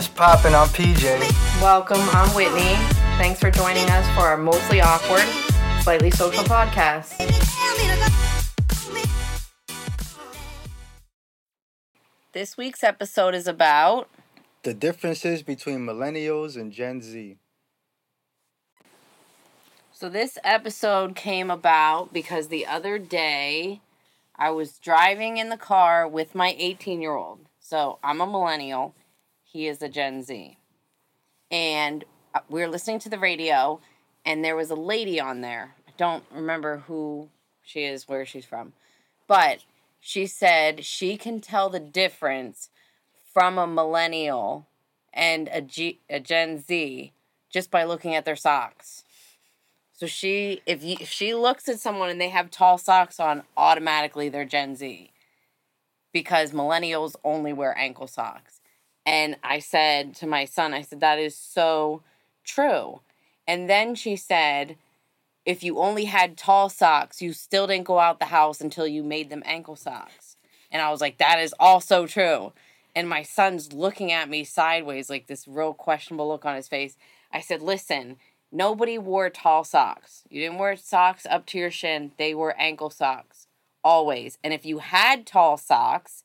[0.00, 0.54] What's poppin'?
[0.54, 1.60] I'm PJ.
[1.60, 2.74] Welcome, I'm Whitney.
[3.18, 5.26] Thanks for joining us for our mostly awkward,
[5.82, 7.18] slightly social podcast.
[12.32, 14.08] This week's episode is about
[14.62, 17.36] The differences between millennials and Gen Z.
[19.92, 23.82] So this episode came about because the other day
[24.34, 27.40] I was driving in the car with my 18 year old.
[27.60, 28.94] So I'm a millennial,
[29.50, 30.56] he is a Gen Z.
[31.50, 32.04] And
[32.34, 33.80] uh, we were listening to the radio,
[34.24, 35.74] and there was a lady on there.
[35.88, 37.28] I don't remember who
[37.62, 38.72] she is, where she's from,
[39.26, 39.64] but
[40.00, 42.70] she said she can tell the difference
[43.32, 44.66] from a millennial
[45.12, 47.12] and a, G, a Gen Z
[47.50, 49.04] just by looking at their socks.
[49.92, 53.42] So she, if, you, if she looks at someone and they have tall socks on,
[53.56, 55.10] automatically they're Gen Z,
[56.12, 58.59] because millennials only wear ankle socks.
[59.10, 62.00] And I said to my son, I said that is so
[62.44, 63.00] true.
[63.44, 64.76] And then she said,
[65.44, 69.02] if you only had tall socks, you still didn't go out the house until you
[69.02, 70.36] made them ankle socks.
[70.70, 72.52] And I was like, that is also true.
[72.94, 76.96] And my son's looking at me sideways, like this real questionable look on his face.
[77.32, 78.16] I said, listen,
[78.52, 80.22] nobody wore tall socks.
[80.30, 83.48] You didn't wear socks up to your shin, they were ankle socks,
[83.82, 84.38] always.
[84.44, 86.22] And if you had tall socks,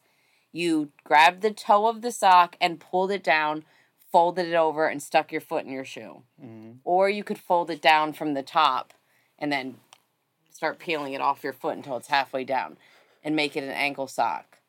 [0.55, 3.65] you grabbed the toe of the sock and pulled it down,
[4.09, 6.23] folded it over, and stuck your foot in your shoe.
[6.41, 6.77] Mhm.
[6.85, 8.93] Or you could fold it down from the top
[9.37, 9.81] and then
[10.49, 12.77] start peeling it off your foot until it's halfway down
[13.21, 14.59] and make it an ankle sock.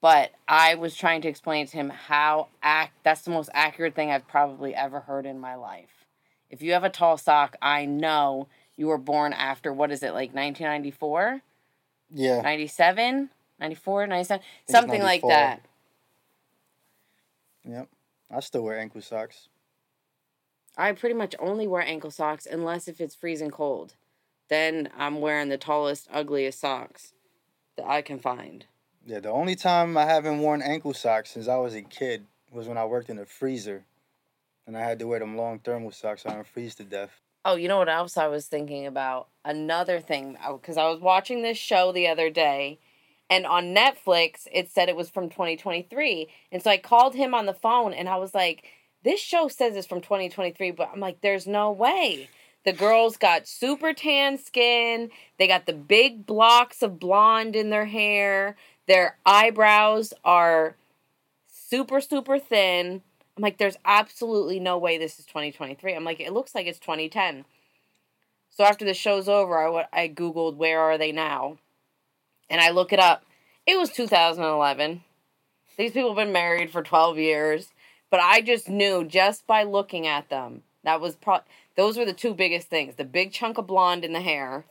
[0.00, 4.10] But I was trying to explain to him how act that's the most accurate thing
[4.10, 6.04] I've probably ever heard in my life.
[6.50, 10.12] If you have a tall sock, I know you were born after what is it
[10.12, 11.42] like 1994,
[12.10, 12.40] Yeah.
[12.42, 15.62] 97, 94, 97, something like that.
[17.64, 17.88] Yep.
[18.30, 19.48] I still wear ankle socks.
[20.76, 23.94] I pretty much only wear ankle socks unless if it's freezing cold.
[24.48, 27.12] Then I'm wearing the tallest, ugliest socks
[27.76, 28.66] that I can find.
[29.06, 32.68] Yeah, the only time I haven't worn ankle socks since I was a kid was
[32.68, 33.84] when I worked in a freezer.
[34.66, 37.20] And I had to wear them long thermal socks so I don't freeze to death.
[37.44, 39.28] Oh, you know what else I was thinking about?
[39.44, 42.78] Another thing, because I was watching this show the other day,
[43.30, 46.28] and on Netflix, it said it was from 2023.
[46.52, 48.64] And so I called him on the phone, and I was like,
[49.02, 52.28] this show says it's from 2023, but I'm like, there's no way.
[52.64, 55.10] The girls got super tan skin.
[55.38, 58.56] They got the big blocks of blonde in their hair.
[58.88, 60.76] Their eyebrows are
[61.46, 63.02] super, super thin.
[63.36, 65.94] I'm like, there's absolutely no way this is 2023.
[65.94, 67.44] I'm like, it looks like it's 2010.
[68.50, 71.58] So after the show's over, I, I Googled, where are they now?
[72.50, 73.24] And I look it up.
[73.66, 75.02] It was 2011.
[75.76, 77.68] These people have been married for 12 years.
[78.10, 80.62] But I just knew just by looking at them.
[80.84, 81.40] That was pro-
[81.76, 82.94] those were the two biggest things.
[82.94, 84.64] The big chunk of blonde in the hair.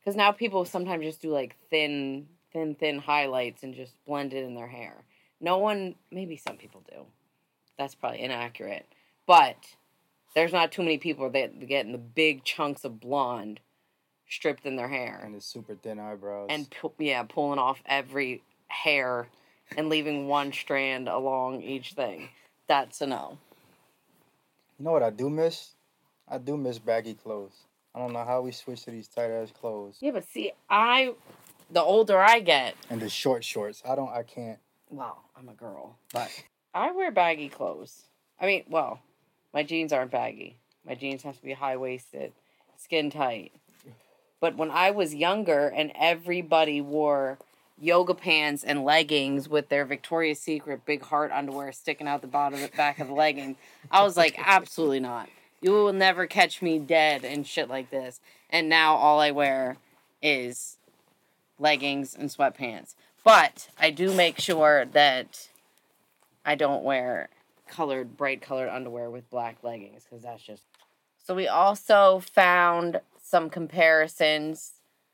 [0.00, 4.44] Because now people sometimes just do like thin, thin, thin highlights and just blend it
[4.44, 5.04] in their hair.
[5.40, 7.06] No one, maybe some people do.
[7.78, 8.86] That's probably inaccurate.
[9.26, 9.56] But
[10.34, 13.60] there's not too many people that getting the big chunks of blonde
[14.30, 16.46] stripped in their hair And the super thin eyebrows.
[16.50, 19.28] and pu- yeah, pulling off every hair
[19.76, 22.28] and leaving one strand along each thing.
[22.66, 23.38] That's a no.
[24.78, 25.70] you know what I do miss?
[26.28, 27.64] I do miss baggy clothes.
[27.94, 29.96] I don't know how we switched to these tight ass clothes.
[30.00, 31.12] Yeah, but see, I,
[31.70, 33.82] the older I get, And the short shorts.
[33.86, 34.58] I don't I can't
[34.92, 36.30] well, I'm a girl, but
[36.74, 38.02] I wear baggy clothes.
[38.40, 39.00] I mean, well,
[39.54, 40.56] my jeans aren't baggy.
[40.84, 42.32] My jeans have to be high waisted,
[42.76, 43.52] skin tight.
[44.40, 47.38] But when I was younger and everybody wore
[47.78, 52.62] yoga pants and leggings with their Victoria's Secret big heart underwear sticking out the bottom
[52.62, 53.56] of the back of the legging,
[53.90, 55.28] I was like, absolutely not.
[55.60, 58.20] You will never catch me dead and shit like this.
[58.48, 59.76] And now all I wear
[60.22, 60.78] is
[61.58, 62.94] leggings and sweatpants.
[63.22, 65.48] But I do make sure that
[66.44, 67.28] I don't wear
[67.68, 70.62] colored, bright colored underwear with black leggings because that's just.
[71.22, 73.00] So we also found
[73.30, 74.72] some comparisons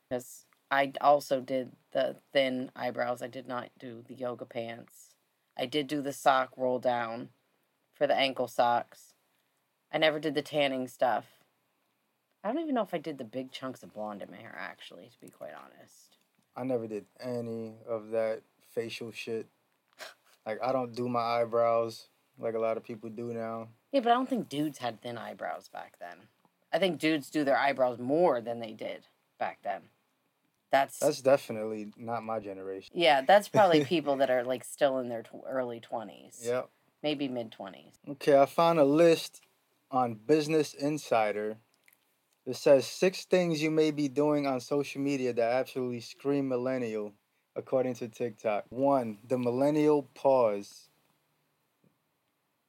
[0.09, 3.21] because I also did the thin eyebrows.
[3.21, 5.15] I did not do the yoga pants.
[5.57, 7.29] I did do the sock roll down
[7.93, 9.13] for the ankle socks.
[9.91, 11.25] I never did the tanning stuff.
[12.43, 14.55] I don't even know if I did the big chunks of blonde in my hair,
[14.57, 16.17] actually, to be quite honest.
[16.55, 18.41] I never did any of that
[18.73, 19.47] facial shit.
[20.45, 22.07] Like I don't do my eyebrows
[22.39, 23.67] like a lot of people do now.
[23.91, 26.17] Yeah, but I don't think dudes had thin eyebrows back then.
[26.71, 29.07] I think dudes do their eyebrows more than they did
[29.39, 29.81] back then.
[30.71, 32.91] That's, That's definitely not my generation.
[32.93, 36.45] yeah, that's probably people that are like still in their tw- early 20s.
[36.45, 36.69] Yep.
[37.03, 37.93] Maybe mid 20s.
[38.09, 39.41] Okay, I found a list
[39.91, 41.57] on Business Insider.
[42.45, 47.13] It says six things you may be doing on social media that absolutely scream millennial,
[47.55, 48.65] according to TikTok.
[48.69, 50.86] One, the millennial pause.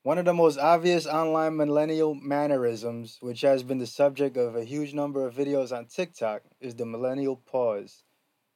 [0.08, 4.64] One of the most obvious online millennial mannerisms, which has been the subject of a
[4.64, 8.04] huge number of videos on TikTok, is the millennial pause.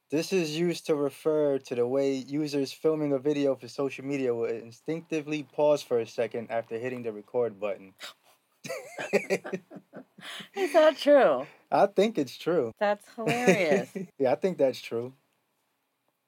[0.09, 4.33] This is used to refer to the way users filming a video for social media
[4.33, 7.93] will instinctively pause for a second after hitting the record button.
[10.55, 11.45] Is that true?
[11.71, 12.71] I think it's true.
[12.79, 13.95] That's hilarious.
[14.17, 15.13] yeah, I think that's true.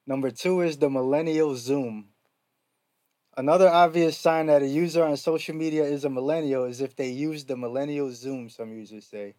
[0.06, 2.10] Number two is the millennial zoom.
[3.38, 7.10] Another obvious sign that a user on social media is a millennial is if they
[7.10, 9.36] use the millennial zoom, some users say.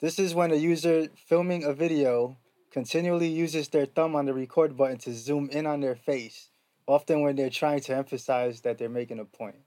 [0.00, 2.36] This is when a user filming a video
[2.72, 6.50] continually uses their thumb on the record button to zoom in on their face,
[6.88, 9.60] often when they're trying to emphasize that they're making a point.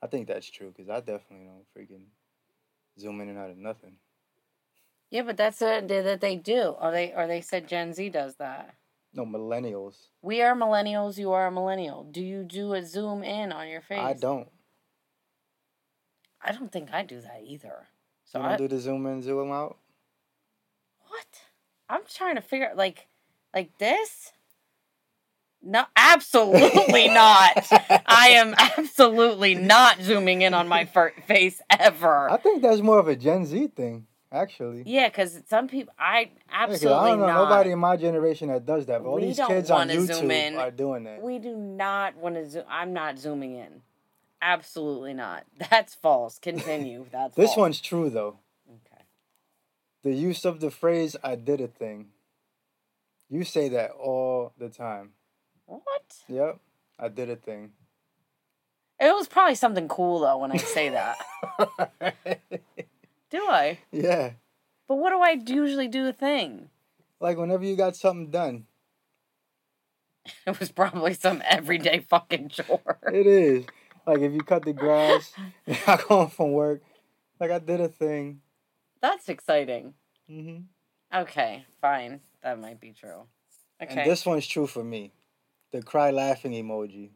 [0.00, 2.04] I think that's true because I definitely don't freaking
[3.00, 3.96] zoom in and out of nothing.
[5.10, 6.76] yeah, but that's what that they do.
[6.80, 8.74] Or they or they said Gen Z does that.
[9.14, 10.08] No, millennials.
[10.22, 11.18] We are millennials.
[11.18, 12.04] You are a millennial.
[12.04, 13.98] Do you do a zoom in on your face?
[14.00, 14.48] I don't.
[16.42, 17.88] I don't think I do that either.
[18.24, 19.76] So You I, don't do the zoom in, zoom out?
[21.08, 21.26] what?
[21.90, 23.06] I'm trying to figure like
[23.54, 24.32] like this.
[25.62, 27.66] No, absolutely not.
[28.06, 32.30] I am absolutely not zooming in on my face ever.
[32.30, 34.82] I think that's more of a Gen Z thing, actually.
[34.86, 37.44] Yeah, because some people, I absolutely I don't know not.
[37.50, 39.02] nobody in my generation that does that.
[39.02, 40.56] But all We these don't kids on YouTube in.
[40.56, 41.22] are doing that.
[41.22, 42.64] We do not want to zoom.
[42.68, 43.82] I'm not zooming in.
[44.40, 45.44] Absolutely not.
[45.70, 46.38] That's false.
[46.38, 47.06] Continue.
[47.12, 47.56] That's This false.
[47.58, 48.38] one's true though.
[48.68, 49.02] Okay.
[50.02, 52.06] The use of the phrase "I did a thing."
[53.30, 55.10] You say that all the time.
[55.66, 55.82] What?
[56.28, 56.58] Yep,
[56.98, 57.70] I did a thing.
[59.00, 61.16] It was probably something cool though when I say that.
[63.32, 63.78] do I?
[63.90, 64.32] yeah,
[64.86, 66.68] But what do I usually do a thing?
[67.18, 68.66] like whenever you got something done,
[70.46, 72.98] It was probably some everyday fucking chore.
[73.12, 73.66] it is.
[74.06, 75.32] Like if you cut the grass,
[75.86, 76.82] not going from work.
[77.40, 78.40] Like I did a thing.
[79.00, 79.94] That's exciting.
[80.28, 80.58] hmm
[81.14, 82.20] Okay, fine.
[82.42, 83.26] That might be true.
[83.82, 84.00] Okay.
[84.02, 85.12] And this one's true for me.
[85.72, 87.10] The cry laughing emoji.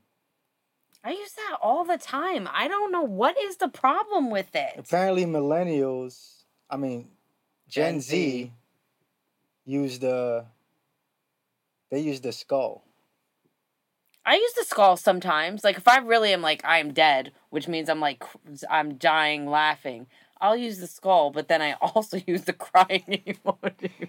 [1.07, 2.49] I use that all the time.
[2.53, 4.73] I don't know what is the problem with it.
[4.77, 7.07] Apparently, millennials, I mean,
[7.69, 8.53] Gen, Gen Z, Z.
[9.65, 10.47] use the.
[11.93, 12.83] They use the skull.
[14.25, 15.63] I use the skull sometimes.
[15.63, 18.25] Like if I really am like I'm dead, which means I'm like
[18.69, 20.09] I'm dying laughing.
[20.41, 24.09] I'll use the skull, but then I also use the crying emoji.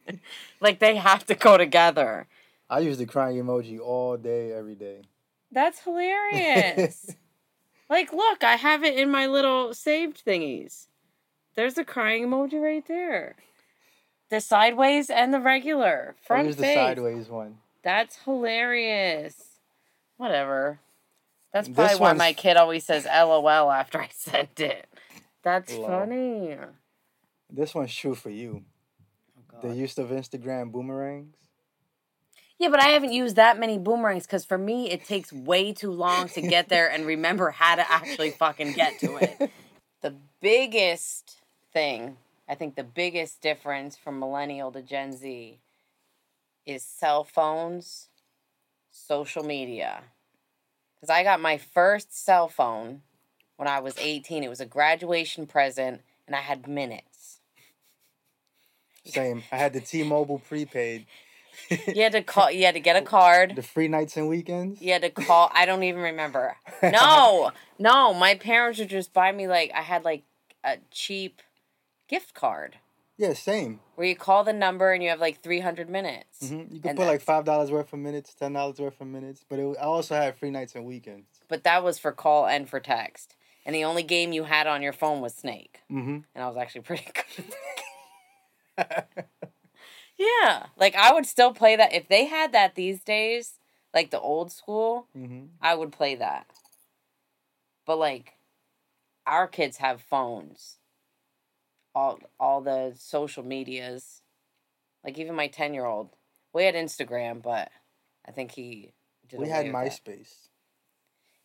[0.62, 2.28] like they have to go together.
[2.70, 5.02] I use the crying emoji all day, every day.
[5.52, 7.14] That's hilarious.
[7.90, 10.86] like look, I have it in my little saved thingies.
[11.56, 13.36] There's the crying emoji right there.
[14.30, 17.58] The sideways and the regular I front use the sideways one.
[17.82, 19.34] That's hilarious.
[20.16, 20.78] Whatever.
[21.52, 24.86] That's probably why my kid always says LOL after I sent it.
[25.42, 26.56] That's funny.
[27.50, 28.62] This one's true for you.
[29.52, 31.34] Oh, The use of Instagram boomerangs.
[32.60, 35.90] Yeah, but I haven't used that many boomerangs because for me it takes way too
[35.90, 39.50] long to get there and remember how to actually fucking get to it.
[40.02, 41.42] The biggest
[41.74, 42.16] thing,
[42.48, 45.58] I think the biggest difference from millennial to Gen Z
[46.64, 48.08] is cell phones,
[48.90, 50.04] social media.
[50.96, 53.02] Because I got my first cell phone
[53.56, 54.42] when I was 18.
[54.42, 57.40] It was a graduation present and I had minutes.
[59.04, 59.42] Same.
[59.52, 61.04] I had the T-Mobile prepaid.
[61.70, 63.54] You had to call, you had to get a card.
[63.56, 64.80] The free nights and weekends.
[64.80, 65.50] You had to call.
[65.52, 66.56] I don't even remember.
[66.82, 68.14] No, no.
[68.14, 70.22] My parents would just buy me like I had like
[70.64, 71.42] a cheap
[72.08, 72.76] gift card
[73.18, 73.80] Yeah, same.
[73.94, 76.48] where you call the number and you have like three hundred minutes.
[76.48, 79.06] hmm You could And put like five dollars worth of minutes, ten dollars worth of
[79.06, 81.28] minutes, but it, I also had free nights and weekends.
[81.48, 83.36] But that was for call and for text.
[83.66, 86.18] And the only game you had on your phone was Snake, Mm-hmm.
[86.34, 87.06] and I was actually pretty
[88.76, 88.94] good.
[90.20, 93.54] Yeah, like I would still play that if they had that these days,
[93.94, 95.08] like the old school.
[95.16, 95.46] mm-hmm.
[95.62, 96.46] I would play that.
[97.86, 98.34] But like
[99.26, 100.76] our kids have phones.
[101.94, 104.20] All all the social medias.
[105.02, 106.10] Like even my 10-year-old.
[106.52, 107.70] We had Instagram, but
[108.28, 108.92] I think he
[109.26, 109.66] did We had.
[109.66, 110.48] MySpace.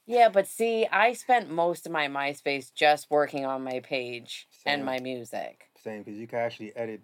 [0.05, 4.73] Yeah, but see, I spent most of my MySpace just working on my page Same.
[4.73, 5.69] and my music.
[5.81, 7.01] Same, because you can actually edit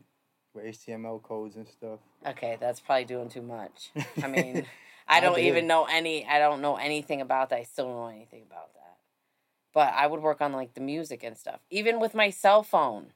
[0.53, 1.99] with HTML codes and stuff.
[2.25, 3.91] Okay, that's probably doing too much.
[4.21, 4.65] I mean,
[5.07, 5.45] I I don't did.
[5.45, 6.25] even know any.
[6.25, 7.59] I don't know anything about that.
[7.59, 8.97] I still don't know anything about that.
[9.73, 11.59] But I would work on like the music and stuff.
[11.69, 13.13] Even with my cell phone.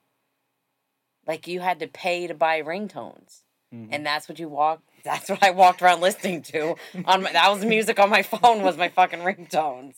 [1.27, 3.41] Like you had to pay to buy ringtones.
[3.73, 3.89] Mhm.
[3.91, 6.75] And that's what you walk that's what I walked around listening to.
[7.05, 9.95] On my, that was music on my phone was my fucking ringtones.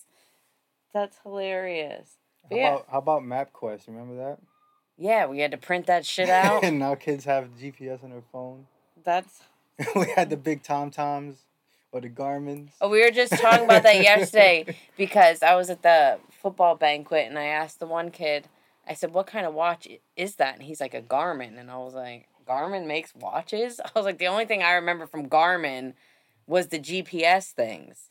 [0.94, 2.10] That's hilarious.
[2.50, 2.74] how, yeah.
[2.74, 3.88] about, how about MapQuest?
[3.88, 4.39] Remember that?
[4.98, 6.63] Yeah, we had to print that shit out.
[6.63, 8.68] and now kids have GPS on their phone.
[9.04, 9.42] That's
[9.96, 11.38] we had the big Tom Toms
[11.92, 12.70] or the Garmins.
[12.82, 14.66] Oh, we were just talking about that yesterday
[14.98, 18.48] because I was at the football banquet and I asked the one kid,
[18.88, 21.77] I said, "What kind of watch is that?" And he's like, "A Garmin." And I
[21.77, 25.94] was like, "Garmin makes watches?" I was like, "The only thing I remember from Garmin
[26.48, 28.10] was the GPS things,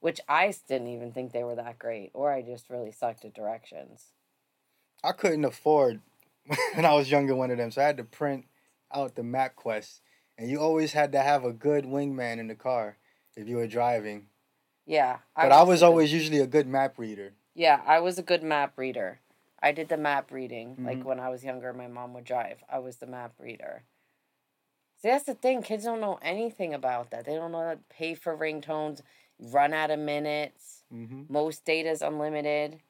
[0.00, 3.34] which I didn't even think they were that great, or I just really sucked at
[3.34, 4.12] directions."
[5.02, 6.00] I couldn't afford
[6.74, 8.46] when I was younger one of them, so I had to print
[8.92, 10.00] out the map MapQuest.
[10.38, 12.96] And you always had to have a good wingman in the car
[13.36, 14.26] if you were driving.
[14.86, 17.34] Yeah, But I was a good- always usually a good map reader.
[17.54, 19.20] Yeah, I was a good map reader.
[19.62, 20.76] I did the map reading.
[20.78, 21.04] Like Mhm.
[21.04, 22.64] when I was younger, my mom would drive.
[22.68, 23.84] I was the map reader.
[24.96, 25.62] See, that's the thing.
[25.62, 27.24] Kids don't know anything about that.
[27.26, 29.02] They don't know how to pay for ringtones,
[29.38, 30.84] run out of minutes.
[30.90, 32.80] hmm Most data's unlimited.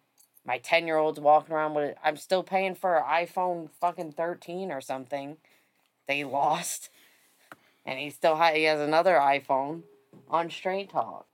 [0.50, 4.73] My 10 year old's walking around with, I'm still paying for an iPhone fucking 13
[4.73, 5.37] or something.
[6.09, 6.90] They lost.
[7.87, 9.83] And he still ha- he has another iPhone
[10.28, 11.28] on Straight Talk.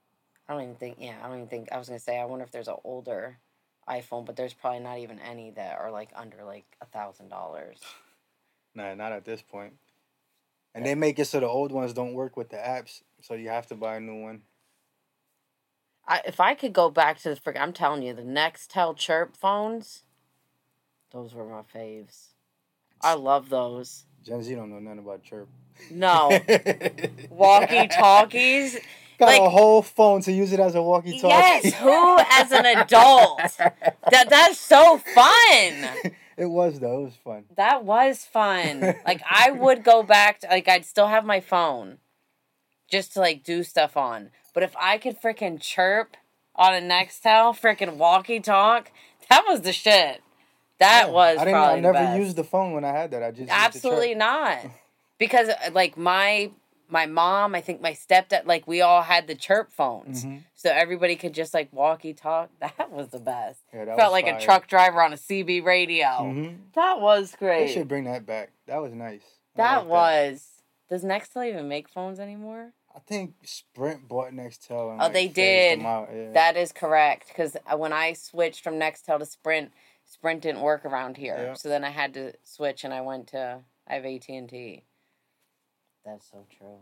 [0.46, 2.26] I don't even think, yeah, I don't even think, I was going to say, I
[2.26, 3.38] wonder if there's an older
[3.88, 7.30] iPhone, but there's probably not even any that are like under like a $1,000.
[8.74, 9.72] Nah, not at this point.
[10.74, 13.48] And they make it so the old ones don't work with the apps, so you
[13.48, 14.42] have to buy a new one.
[16.08, 19.36] I, if I could go back to the frick, I'm telling you, the Nextel Chirp
[19.36, 20.04] phones,
[21.10, 22.28] those were my faves.
[23.02, 24.04] I love those.
[24.24, 25.48] Gen Z don't know nothing about chirp.
[25.90, 26.28] No.
[27.30, 28.78] Walkie talkies.
[29.18, 31.28] Got Like- a whole phone to use it as a walkie talkie.
[31.28, 33.38] Yes, who as an adult?
[34.10, 36.12] That that's so fun.
[36.36, 37.00] it was though.
[37.00, 37.44] It was fun.
[37.56, 38.80] That was fun.
[39.06, 41.96] Like I would go back to like I'd still have my phone
[42.90, 44.30] just to like do stuff on.
[44.56, 46.16] But if I could freaking chirp
[46.54, 48.90] on a Nextel, freaking walkie talk,
[49.28, 50.22] that was the shit.
[50.78, 51.12] That Yeah.
[51.12, 51.60] was I didn't.
[51.60, 52.18] I never best.
[52.18, 53.22] used the phone when I had that.
[53.22, 53.52] I just used.
[53.52, 54.58] Absolutely not.
[55.18, 56.50] Because uh, like my
[56.88, 60.44] my mom, I think my stepdad, like we all had the chirp phones, Mhm.
[60.54, 62.48] so everybody could just like walkie talk.
[62.60, 63.60] That was the best.
[63.74, 66.06] Yeah, that Felt like a truck driver on a CB radio.
[66.06, 66.58] Mhm.
[66.74, 67.66] That was great.
[67.66, 68.50] They should bring that back.
[68.66, 69.22] That was nice.
[69.54, 70.48] I that was.
[70.88, 72.72] Does Nextel even make phones anymore?
[72.96, 74.92] I think Sprint bought Nextel.
[74.92, 75.80] And, Oh, like, they did.
[75.80, 76.32] them out, yeah.
[76.32, 77.28] That is correct.
[77.28, 79.70] Because when I switched from Nextel to Sprint,
[80.06, 81.36] Sprint didn't work around here.
[81.36, 81.54] Yeah.
[81.54, 84.82] So then I had to switch, and I went to I have AT and T.
[86.04, 86.78] That's so true.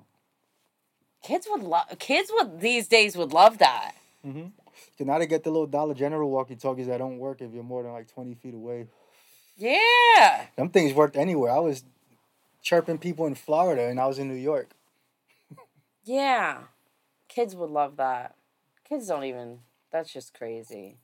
[1.22, 1.86] Kids would love.
[1.98, 3.94] Kids would these days would love that.
[4.24, 4.48] Mm-hmm.
[4.98, 7.62] So now they get the little Dollar General walkie talkies that don't work if you're
[7.62, 8.86] more than like 20 feet away.
[9.56, 10.46] Yeah.
[10.56, 11.50] Them things worked anywhere.
[11.52, 11.84] I was
[12.62, 14.70] chirping people in Florida and I was in New York.
[16.04, 16.58] Yeah.
[17.28, 18.34] Kids would love that.
[18.88, 19.60] Kids don't even.
[19.90, 20.98] That's just crazy.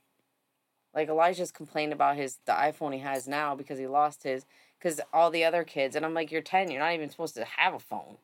[0.94, 4.44] Like Elijah's complained about his the iPhone he has now because he lost his
[4.78, 7.44] because all the other kids and I'm like you're ten you're not even supposed to
[7.44, 8.16] have a phone.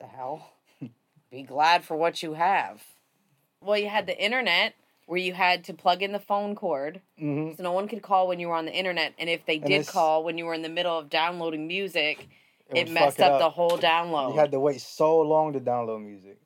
[0.00, 0.52] The hell.
[1.30, 2.82] Be glad for what you have.
[3.60, 4.74] Well, you had the internet
[5.06, 7.56] where you had to plug in the phone cord Mm-hmm.
[7.56, 9.64] so no one could call when you were on the internet and if they And
[9.64, 12.28] did it's- call when you were in the middle of downloading music
[12.70, 14.32] it, messed fuck up, the whole download.
[14.32, 16.38] You had to wait so long to download music.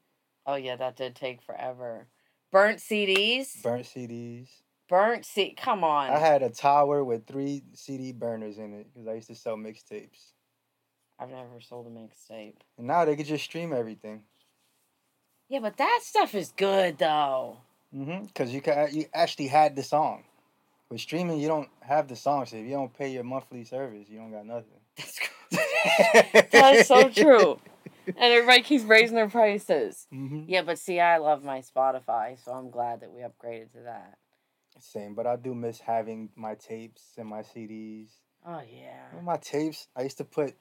[0.47, 2.07] Oh yeah, that did take forever.
[2.51, 3.63] Burnt CDs.
[3.63, 4.49] Burnt CDs.
[4.89, 5.55] Burnt C.
[5.57, 6.11] Come on.
[6.11, 9.57] I had a tower with three CD burners in it because I used to sell
[9.57, 10.33] mixtapes.
[11.19, 12.55] I've never sold a mixtape.
[12.79, 14.23] And now they could just stream everything.
[15.49, 17.59] Yeah, but that stuff is good though.
[17.95, 18.25] Mm-hmm.
[18.25, 20.25] Because you ca- you actually had the song.
[20.91, 22.47] With streaming, you don't have the song.
[22.47, 24.81] So if you don't pay your monthly service, you don't got nothing.
[24.99, 25.21] That's
[26.51, 27.59] That's so true.
[28.07, 30.07] and everybody keeps raising their prices.
[30.13, 30.45] Mm-hmm.
[30.47, 34.19] Yeah, but see, I love my Spotify, so I'm glad that we upgraded to that.
[34.81, 38.09] Same, but I do miss having my tapes and my CDs.
[38.47, 39.21] Oh yeah.
[39.23, 39.89] My tapes?
[39.97, 40.55] I used to put a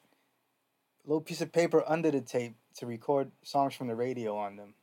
[1.06, 4.74] little piece of paper under the tape to record songs from the radio on them.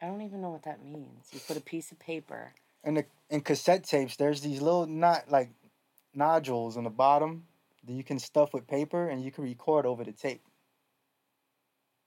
[0.00, 1.28] I don't even know what that means.
[1.32, 2.52] You put a piece of paper.
[2.82, 5.50] And the in cassette tapes, there's these little not like
[6.14, 7.44] nodules on the bottom
[7.86, 10.42] that you can stuff with paper and you can record over the tape.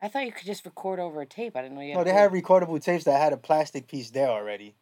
[0.02, 1.56] I thought you could just record over a tape.
[1.56, 1.96] I didn't know you.
[1.96, 4.76] No, they had recordable tapes that had a plastic piece there already,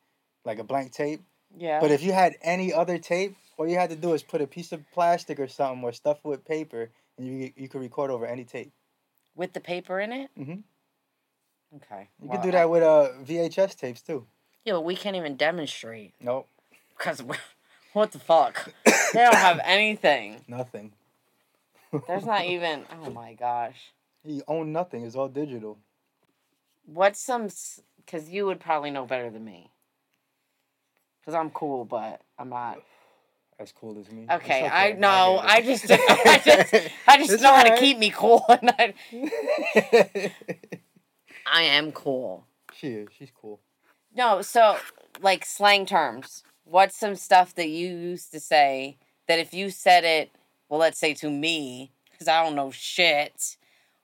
[0.44, 1.22] like a blank tape.
[1.58, 1.80] Yeah.
[1.80, 4.48] But if you had any other tape, All you had to do is put a
[4.48, 8.25] piece of plastic or something or stuff with paper, and you you could record over
[8.25, 8.74] any tape.
[9.34, 10.30] With the paper in it?
[10.38, 10.64] Mhm.
[11.78, 12.10] Okay.
[12.20, 14.28] You Well, could do I- that with uh VHS tapes too.
[14.66, 16.16] Yeah, but we can't even demonstrate.
[16.20, 16.50] Nope,
[16.98, 17.24] Because
[17.96, 18.72] what the fuck?
[18.86, 18.92] they
[19.24, 20.42] don't have anything.
[20.48, 20.92] nothing.
[22.08, 22.84] There's not even.
[23.02, 23.94] Oh my gosh.
[24.25, 25.06] You own nothing.
[25.06, 25.78] It's all digital.
[26.86, 27.48] What's some.
[27.98, 29.72] Because you would probably know better than me.
[31.22, 32.82] Because I'm cool, but I'm not.
[33.58, 34.25] As cool as me.
[34.30, 35.40] Okay, It's I know.
[35.42, 36.74] I just, I just,
[37.08, 38.44] I just It's know how to keep me cool.
[38.50, 38.94] And I,
[41.50, 42.46] I am cool.
[42.78, 43.08] she is.
[43.18, 43.62] She's cool.
[44.14, 44.75] No, so
[45.22, 46.44] like slang terms.
[46.66, 50.32] What's some stuff that you used to say that if you said it,
[50.68, 53.58] well, let's say to me, because I don't know shit,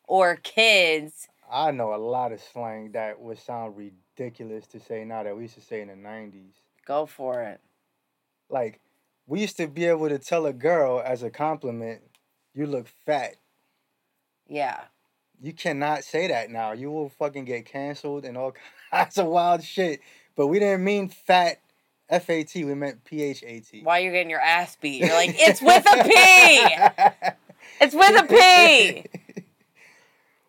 [0.03, 5.23] or kids, I know a lot of slang that would sound ridiculous to say now
[5.23, 6.53] that we used to say in the nineties.
[6.85, 7.59] go for it.
[8.49, 8.79] Like,
[9.27, 12.01] we used to be able to tell a girl as a compliment,
[12.53, 13.35] "You look fat."
[14.47, 14.81] Yeah.
[15.41, 16.73] You cannot say that now.
[16.73, 18.53] You will fucking get canceled and all
[18.91, 20.01] kinds of wild shit.
[20.35, 21.59] But we didn't mean fat,
[22.11, 22.63] F A T.
[22.65, 23.81] We meant P H A T.
[23.83, 24.99] Why are you're getting your ass beat?
[25.01, 27.31] You're like, it's with a P.
[27.79, 29.05] It's with a P.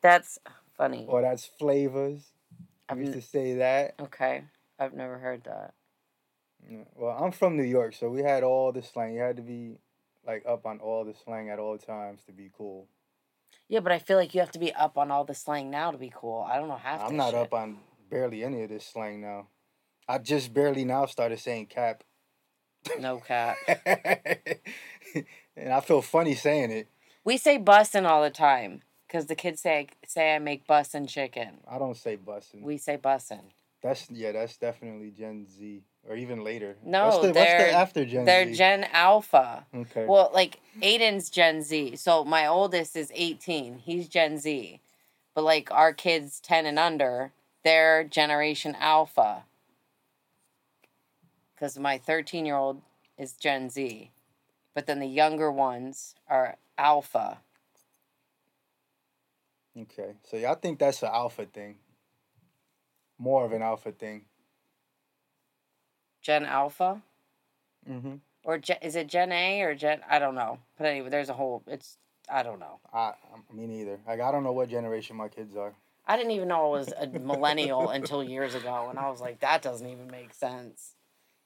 [0.02, 0.38] That's
[0.76, 1.06] funny.
[1.08, 2.20] or that's flavors.
[2.88, 3.94] I've used n- to say that.
[4.00, 4.44] okay,
[4.78, 5.74] I've never heard that.
[6.70, 9.14] Mm, well, I'm from New York, so we had all the slang.
[9.14, 9.78] You had to be
[10.26, 12.86] like up on all the slang at all times to be cool.
[13.68, 15.90] Yeah, but I feel like you have to be up on all the slang now
[15.90, 16.46] to be cool.
[16.50, 17.02] I don't know half.
[17.02, 17.40] I'm not shit.
[17.40, 17.78] up on
[18.10, 19.46] barely any of this slang now.
[20.08, 22.02] I just barely now started saying cap.
[22.98, 23.56] No cap.
[25.56, 26.88] and I feel funny saying it.
[27.24, 31.58] We say bussin' all the time because the kids say say I make bussin' chicken.
[31.68, 32.62] I don't say bussin'.
[32.62, 33.40] We say bussin'.
[33.82, 36.76] That's yeah, that's definitely Gen Z or even later.
[36.84, 38.54] No, what's the, they're- the after Gen They're Z?
[38.54, 39.66] Gen Alpha.
[39.74, 40.06] okay.
[40.06, 41.96] Well, like Aiden's Gen Z.
[41.96, 43.78] So my oldest is 18.
[43.78, 44.80] He's Gen Z.
[45.34, 47.32] But like our kids 10 and under,
[47.64, 49.44] they're Generation Alpha.
[51.62, 52.82] Cuz my 13-year-old
[53.16, 54.10] is Gen Z.
[54.74, 57.40] But then the younger ones are Alpha.
[59.78, 60.14] okay.
[60.24, 61.76] So I think that's an alpha thing.
[63.18, 64.26] More of an alpha thing.
[66.22, 67.02] Gen Alpha
[67.88, 68.16] Mm-hmm.
[68.44, 70.58] or Gen, is it Gen A or Gen I don't know.
[70.78, 71.98] But anyway, there's a whole it's
[72.28, 72.80] I don't know.
[72.92, 74.00] I I me neither.
[74.06, 75.74] Like I don't know what generation my kids are.
[76.06, 79.40] I didn't even know I was a millennial until years ago, and I was like,
[79.40, 80.94] that doesn't even make sense.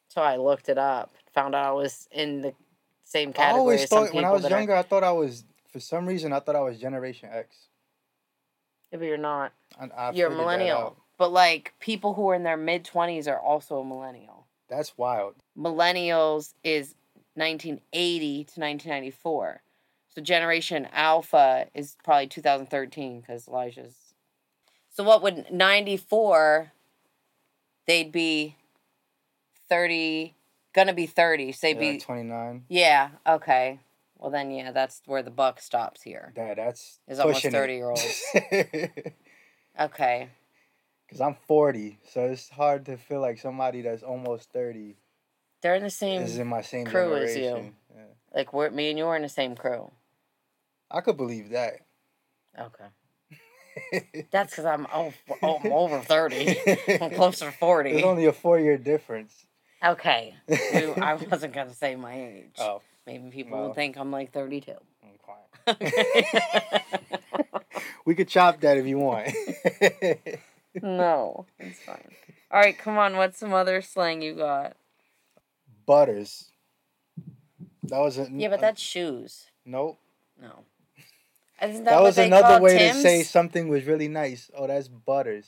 [0.09, 2.55] So I looked it up, found out I was in the
[3.05, 6.07] same I category always thought when I was younger, I thought I was for some
[6.07, 7.57] reason I thought I was Generation X.
[8.91, 9.53] Yeah, but you're not.
[9.79, 10.97] I, I you're a millennial.
[11.19, 14.47] But like people who are in their mid twenties are also a millennial.
[14.69, 15.35] That's wild.
[15.57, 16.95] Millennials is
[17.35, 19.63] 1980 to 1994.
[20.09, 23.95] So Generation Alpha is probably 2013 because Elijah's.
[24.91, 26.73] So what would 94?
[27.87, 28.57] They'd be
[29.69, 30.35] 30,
[30.73, 31.53] gonna be 30.
[31.53, 32.65] Say Yeah, be, twenty nine.
[32.69, 33.81] yeah, okay.
[34.19, 36.33] Well, then, yeah, that's where the buck stops here.
[36.35, 38.23] Dad, that's Is almost pushing 30-year-olds.
[39.79, 40.29] Okay.
[41.11, 44.97] Cause I'm forty, so it's hard to feel like somebody that's almost thirty
[45.63, 47.75] They're in the same, is in my same crew as you.
[47.95, 48.03] Yeah.
[48.35, 49.93] like, we're, me and you are in the same crew.
[50.91, 51.75] I could believe that.
[52.59, 54.27] Okay.
[54.31, 56.57] That's because I'm, oh, oh, I'm over 30.
[57.01, 57.93] I'm closer to 40.
[57.93, 59.47] There's only a four year difference.
[59.93, 60.35] Okay.
[60.51, 62.55] I wasn't going to say my age.
[62.59, 63.69] Oh, Maybe people well.
[63.69, 64.73] will think I'm like 32.
[65.03, 66.83] I'm quiet.
[68.05, 69.29] we could chop that if you want.
[70.83, 72.09] no, it's fine.
[72.51, 73.17] All right, come on.
[73.17, 74.77] What's some other slang you got?
[75.87, 76.47] Butters.
[77.85, 79.47] That was a Yeah, but uh, that's shoes.
[79.65, 79.99] nope.
[80.41, 80.65] No.
[81.63, 82.97] Isn't that, That, was another way Tim's?
[82.97, 84.51] to say something was really nice.
[84.55, 85.47] Oh, that's butters.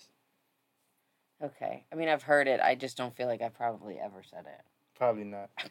[1.42, 1.85] Okay.
[1.92, 2.61] I mean, I've heard it.
[2.61, 4.61] I just don't feel like I probably ever said it.
[4.96, 5.51] Probably not.
[5.57, 5.70] Probably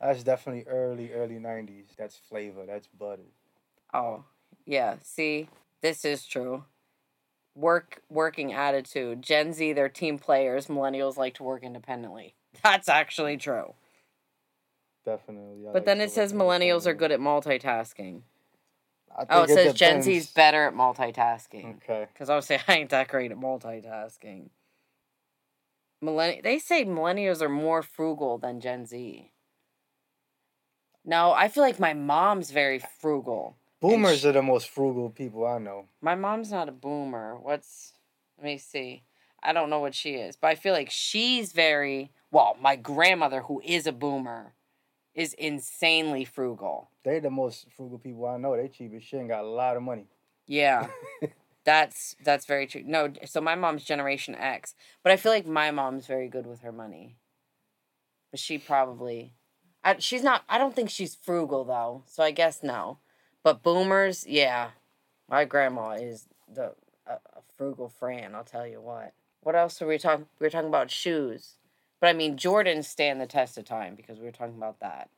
[0.00, 0.08] not.
[0.08, 1.96] That's definitely early, early '90s.
[1.96, 2.64] That's flavor.
[2.66, 3.22] That's butter.
[3.92, 4.24] Oh,
[4.66, 4.96] yeah.
[5.02, 5.48] See,
[5.80, 6.64] this is true.
[7.56, 9.22] Work working attitude.
[9.22, 10.66] Gen Z, they're team players.
[10.66, 12.34] Millennials like to work independently.
[12.62, 13.74] That's actually true.
[15.04, 15.62] Definitely.
[15.68, 18.22] I But like then it says millennials are good at multitasking.
[19.16, 20.06] I Oh, it think says Gen depends.
[20.06, 21.76] Z's better at multitasking.
[21.76, 22.06] Okay.
[22.12, 24.48] Because I would say I ain't that great at multitasking.
[26.04, 29.30] Millenn- they say millennials are more frugal than Gen Z.
[31.04, 33.56] No, I feel like my mom's very frugal.
[33.80, 35.86] Boomers sh- are the most frugal people I know.
[36.00, 37.38] My mom's not a boomer.
[37.38, 37.92] What's
[38.38, 39.04] let me see.
[39.42, 43.42] I don't know what she is, but I feel like she's very well, my grandmother
[43.42, 44.54] who is a boomer
[45.14, 46.90] is insanely frugal.
[47.04, 48.56] They're the most frugal people I know.
[48.56, 50.06] They cheap as shit and got a lot of money.
[50.46, 50.88] Yeah.
[51.64, 52.82] that's that's very true.
[52.84, 56.60] No, so my mom's generation X, but I feel like my mom's very good with
[56.60, 57.16] her money.
[58.30, 59.32] But she probably
[59.82, 62.04] I, she's not I don't think she's frugal though.
[62.06, 62.98] So I guess no.
[63.42, 64.70] But boomers, yeah.
[65.28, 66.74] My grandma is the
[67.06, 67.18] a,
[67.56, 69.12] frugal Fran, I'll tell you what.
[69.42, 71.54] What else were we talking we were talking about shoes.
[72.00, 75.08] But I mean Jordans stand the test of time because we were talking about that.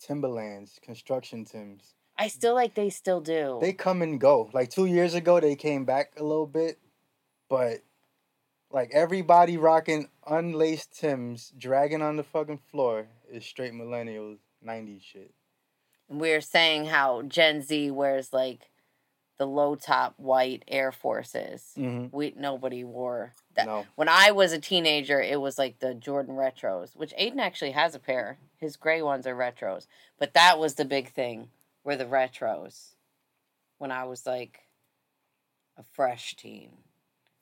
[0.00, 1.94] Timberlands, construction Tims.
[2.16, 3.58] I still like they still do.
[3.60, 4.50] They come and go.
[4.52, 6.78] Like two years ago, they came back a little bit,
[7.48, 7.80] but
[8.70, 15.34] like everybody rocking unlaced Tims, dragging on the fucking floor is straight millennials, 90s shit.
[16.08, 18.70] We're saying how Gen Z wears like
[19.38, 21.72] the low top white Air Forces.
[21.76, 22.16] Mm-hmm.
[22.16, 23.66] We nobody wore that.
[23.66, 23.86] No.
[23.96, 27.94] When I was a teenager, it was like the Jordan retros, which Aiden actually has
[27.94, 28.38] a pair.
[28.58, 29.86] His gray ones are retros,
[30.18, 31.48] but that was the big thing.
[31.84, 32.94] Were the retros
[33.78, 34.60] when I was like
[35.76, 36.70] a fresh teen.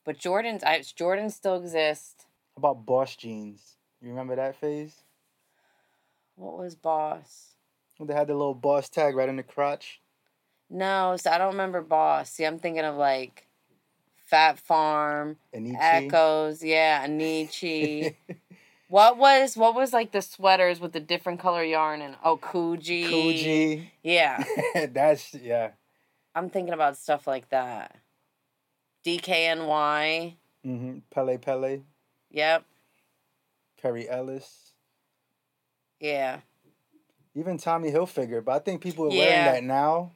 [0.05, 2.27] But Jordans, I Jordans still exist.
[2.57, 3.77] How about Boss jeans?
[4.01, 4.95] You remember that phase?
[6.35, 7.55] What was Boss?
[8.01, 10.01] They had the little Boss tag right in the crotch.
[10.69, 12.31] No, so I don't remember Boss.
[12.31, 13.47] See, I'm thinking of like
[14.17, 15.77] Phat Farm, Anichi.
[15.79, 18.17] Echoes, yeah, Anichi.
[18.93, 23.09] what was what was like the sweaters with the different color yarn and oh Coogi.
[23.09, 23.87] Coogi.
[24.03, 24.45] Yeah,
[24.93, 25.71] That's yeah.
[26.35, 27.97] I'm thinking about stuff like that.
[29.05, 30.35] DKNY.
[30.67, 30.99] Mm-hmm.
[31.11, 31.81] Pelle Pelle.
[32.31, 32.65] Yep.
[33.81, 34.73] Perry Ellis.
[35.99, 36.41] Yeah.
[37.35, 38.45] Even Tommy Hilfiger.
[38.45, 39.19] But I think people are Yeah.
[39.47, 40.13] wearing that now.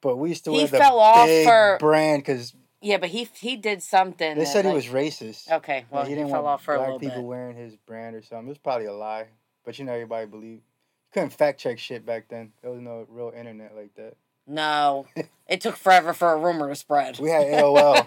[0.00, 2.54] But we used to He wear the fell off big for- brand because
[2.86, 4.34] Yeah, but he he did something.
[4.36, 5.50] they that, said he was racist.
[5.50, 7.24] Okay, Like, well he, didn't fell want off for a black little people bit.
[7.28, 8.46] wearing his brand or something.
[8.46, 9.26] It was probably a lie,
[9.64, 10.62] but you know everybody believed.
[10.62, 12.52] You couldn't fact check shit back then.
[12.62, 14.14] There was no real internet like that.
[14.46, 15.06] No,
[15.48, 17.18] it took forever for a rumor to spread.
[17.18, 18.06] We had AOL.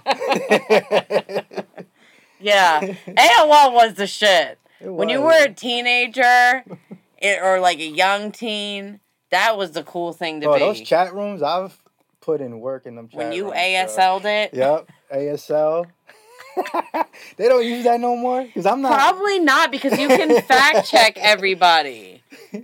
[2.42, 4.58] Yeah, AOL was the shit.
[4.82, 6.64] It When you were a teenager
[7.18, 10.60] it, or like a young teen, that was the cool thing to Bro, be.
[10.62, 11.78] those chat rooms, I've
[12.22, 13.56] put in work in them chat when you rooms.
[13.58, 15.86] ASL'd it, Yep, ASL.
[17.38, 18.94] they don't use that no more because I'm not.
[18.94, 22.22] probably not because you can fact check everybody.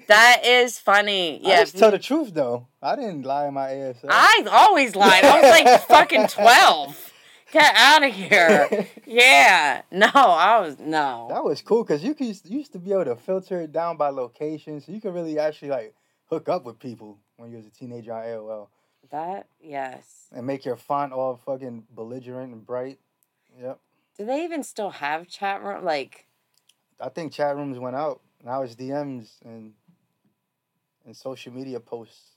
[0.07, 1.39] That is funny.
[1.45, 2.67] I Yeah, just tell the truth though.
[2.81, 4.07] I didn't lie in my ASL.
[4.09, 5.23] I always lied.
[5.23, 7.11] I was like fucking twelve.
[7.51, 8.87] Get out of here.
[9.05, 11.27] Yeah, no, I was no.
[11.29, 13.95] That was cool because you could you used to be able to filter it down
[13.97, 15.93] by location, so you could really actually like
[16.29, 18.67] hook up with people when you was a teenager on AOL
[19.15, 20.27] That yes.
[20.33, 22.99] and make your font all fucking belligerent and bright.
[23.57, 23.79] Yep.
[24.17, 25.85] Do they even still have chat room?
[25.85, 26.27] Like,
[26.99, 28.19] I think chat rooms went out.
[28.43, 29.71] Now it's DMs and
[31.05, 32.31] and social media posts.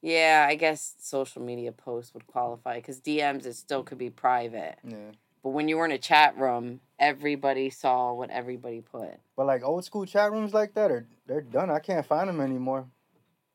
[0.00, 4.76] yeah, I guess social media posts would qualify because DMs it still could be private.
[4.86, 5.10] Yeah.
[5.42, 9.10] But when you were in a chat room, everybody saw what everybody put.
[9.36, 11.68] But like old school chat rooms like that are they're done.
[11.68, 12.86] I can't find them anymore.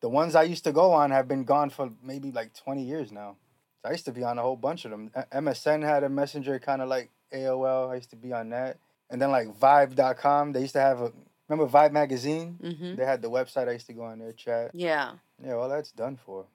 [0.02, 3.12] The ones I used to go on have been gone for maybe like twenty years
[3.12, 3.38] now.
[3.84, 5.12] I used to be on a whole bunch of them.
[5.32, 7.90] MSN had a messenger kind of like AOL.
[7.90, 8.78] I used to be on that.
[9.10, 11.14] And then like Vibe.com, they used to have a
[11.48, 12.60] remember Vibe magazine?
[12.62, 12.96] Mm-hmm.
[12.96, 13.70] They had the website.
[13.70, 14.72] I used to go on their chat.
[14.74, 16.46] Yeah, Yeah, well that's done for.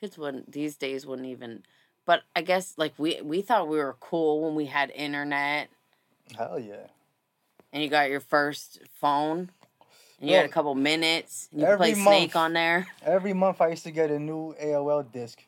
[0.00, 1.62] kids wouldn't these days wouldn't even.
[2.04, 5.68] But I guess like we we thought we were cool when we had internet
[6.36, 6.88] Hell yeah.
[7.72, 9.50] and you got your first phone.
[10.22, 11.48] And you Look, had a couple minutes.
[11.52, 12.86] You could play every Snake month- on there.
[13.04, 15.42] Every month I used to get a new AOL disc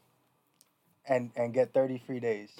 [1.09, 2.51] and and get 30 free days.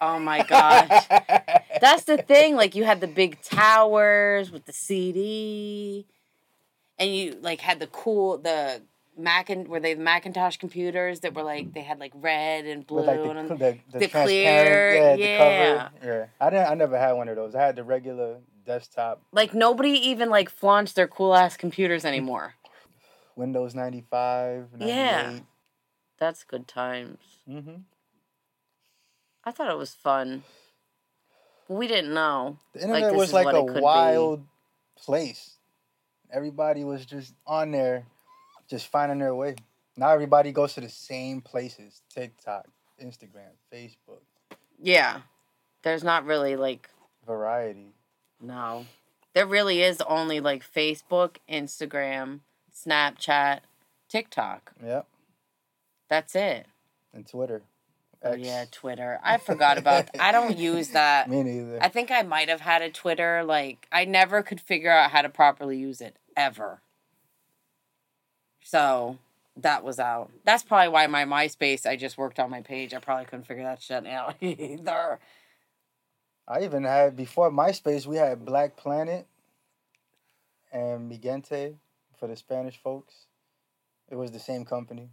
[0.00, 1.06] Oh my gosh.
[1.80, 2.54] That's the thing.
[2.54, 6.06] Like you had the big towers with the CD,
[7.00, 8.80] and you like had the cool the
[9.18, 12.86] Mac and were they the Macintosh computers that were like they had like red and
[12.86, 15.16] blue like and the, the, the, the clear- yeah, yeah.
[15.16, 16.06] the cover.
[16.06, 16.66] Yeah, I didn't.
[16.70, 17.56] I never had one of those.
[17.56, 18.36] I had the regular
[18.74, 22.54] desktop like nobody even like flaunts their cool ass computers anymore.
[23.34, 24.88] Windows 95, 98.
[24.88, 25.38] Yeah.
[26.18, 27.18] That's good times.
[27.48, 27.76] Mm-hmm.
[29.44, 30.44] I thought it was fun.
[31.66, 32.58] But we didn't know.
[32.74, 33.80] The Like, internet this was like a could be.
[33.80, 34.44] wild
[34.96, 35.56] place.
[36.32, 38.04] Everybody was just on there,
[38.68, 39.56] just finding their way.
[39.96, 42.66] Now everybody goes to the same places: TikTok,
[43.02, 44.20] Instagram, Facebook,
[44.80, 45.22] Yeah.
[45.82, 46.88] There's not really like
[47.26, 47.94] variety.
[48.40, 48.86] No.
[49.34, 52.40] There really is only like Facebook, Instagram,
[52.74, 53.60] Snapchat,
[54.08, 54.72] TikTok.
[54.84, 55.06] Yep,
[56.08, 56.66] That's it.
[57.14, 57.62] and Twitter.
[58.22, 59.18] Oh, yeah, Twitter.
[59.24, 61.30] I forgot about I don't use that.
[61.30, 61.78] Me neither.
[61.82, 65.22] I think I might have had a Twitter like I never could figure out how
[65.22, 66.82] to properly use it ever.
[68.62, 69.16] So
[69.56, 70.30] that was out.
[70.44, 71.86] That's probably why my MySpace.
[71.86, 72.92] I just worked on my page.
[72.92, 75.18] I probably couldn't figure that shit out either.
[76.50, 78.06] I even had before MySpace.
[78.06, 79.28] We had Black Planet
[80.72, 81.76] and MiGente
[82.18, 83.26] for the Spanish folks.
[84.10, 85.10] It was the same company.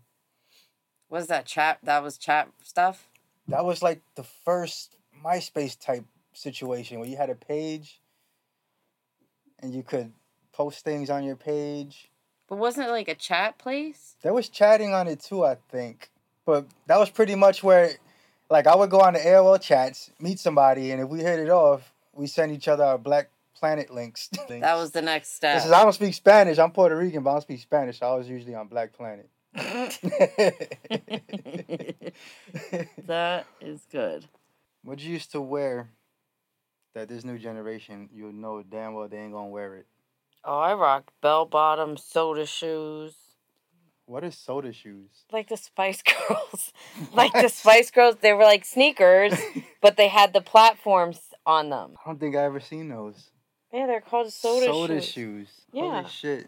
[1.11, 1.77] Was that chat?
[1.83, 3.07] That was chat stuff.
[3.47, 8.01] That was like the first MySpace type situation where you had a page
[9.59, 10.11] and you could
[10.53, 12.09] post things on your page.
[12.47, 14.15] But wasn't it like a chat place?
[14.23, 16.09] There was chatting on it too, I think.
[16.47, 17.91] But that was pretty much where,
[18.49, 21.49] like, I would go on the AOL chats, meet somebody, and if we hit it
[21.49, 24.29] off, we send each other our Black Planet links.
[24.49, 25.57] That was the next step.
[25.57, 26.57] This is I don't speak Spanish.
[26.57, 27.99] I'm Puerto Rican, but I don't speak Spanish.
[27.99, 29.29] So I was usually on Black Planet.
[33.05, 34.25] that is good.
[34.83, 35.89] what you used to wear
[36.93, 39.85] that this new generation, you know damn well they ain't gonna wear it.
[40.43, 43.15] Oh, I rock bell bottom soda shoes.
[44.07, 45.09] What is soda shoes?
[45.33, 46.71] Like the Spice Girls.
[47.13, 49.33] like the Spice Girls, they were like sneakers,
[49.81, 51.95] but they had the platforms on them.
[52.03, 53.31] I don't think I ever seen those.
[53.73, 55.11] Yeah, they're called soda, soda shoes.
[55.11, 55.47] shoes.
[55.73, 56.01] Yeah.
[56.01, 56.39] Holy shit.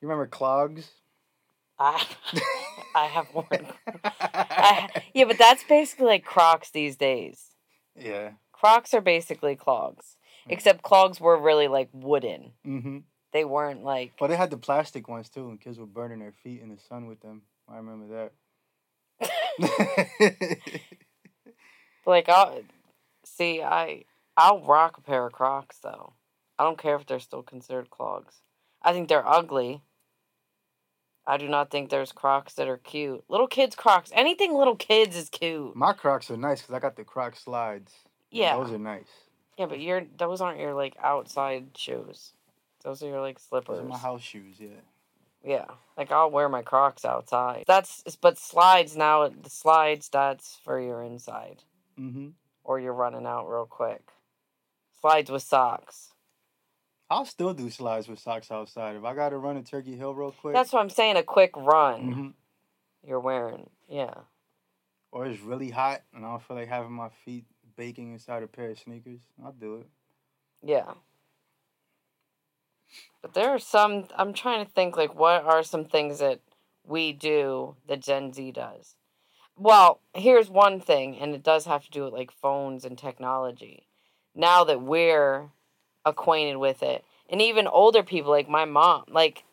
[0.00, 0.88] You remember clogs?
[1.78, 2.04] I,
[2.94, 3.46] I have one.
[4.04, 7.54] I, yeah, but that's basically like Crocs these days.
[7.96, 8.32] yeah.
[8.52, 12.52] Crocs are basically clogs, except clogs were really like wooden.
[12.66, 12.98] Mm-hmm.
[13.32, 14.12] They weren't like.
[14.18, 16.78] But they had the plastic ones too, and kids were burning their feet in the
[16.88, 17.42] sun with them.
[17.68, 18.30] I remember
[19.20, 19.30] that.
[22.06, 22.62] Like I'll
[23.24, 24.04] see, I
[24.36, 26.14] I'll rock a pair of Crocs though.
[26.58, 28.36] I don't care if they're still considered clogs.
[28.82, 29.82] I think they're ugly.
[31.26, 33.22] I do not think there's Crocs that are cute.
[33.28, 35.76] Little kids Crocs, anything little kids is cute.
[35.76, 37.92] My Crocs are nice because I got the Croc slides.
[38.30, 39.10] Yeah, Those are nice.
[39.58, 42.32] yeah, but you're those aren't your like outside shoes.
[42.84, 43.78] Those are your like Those slippers.
[43.80, 44.68] are my house shoes, yeah.
[45.42, 45.64] Yeah,
[45.96, 47.64] like I'll wear my Crocs outside.
[47.66, 49.26] That's but slides now.
[49.28, 51.62] The slides that's for your inside,
[51.98, 52.28] Mm-hmm.
[52.64, 54.02] or you're running out real quick.
[55.00, 56.12] Slides with socks.
[57.08, 58.96] I'll still do slides with socks outside.
[58.96, 60.54] If I gotta run a Turkey Hill real quick.
[60.54, 61.16] That's what I'm saying.
[61.16, 62.34] A quick run Mhm.
[63.08, 63.70] you're wearing.
[63.88, 64.14] Yeah.
[65.10, 68.46] Or it's really hot and I don't feel like having my feet baking inside a
[68.46, 69.20] pair of sneakers.
[69.42, 69.88] I'll do it.
[70.62, 70.92] Yeah.
[73.22, 76.40] But there are some I'm trying to think like what are some things that
[76.86, 78.96] we do that Gen Z does.
[79.56, 83.86] Well, here's one thing and it does have to do with like phones and technology.
[84.34, 85.50] Now that we're
[86.04, 89.44] acquainted with it and even older people like my mom like